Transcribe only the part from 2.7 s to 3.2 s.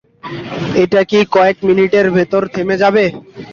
যাবে?